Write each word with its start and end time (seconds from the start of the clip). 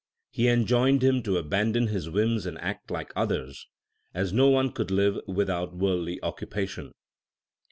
He 0.31 0.47
enjoined 0.47 1.03
him 1.03 1.21
to 1.21 1.37
abandon 1.37 1.85
his 1.85 2.09
whims 2.09 2.47
and 2.47 2.57
act 2.57 2.89
like 2.89 3.13
others, 3.15 3.67
as 4.15 4.33
no 4.33 4.49
one 4.49 4.71
could 4.71 4.89
live 4.89 5.19
without 5.27 5.75
worldly 5.77 6.19
occupation. 6.23 6.91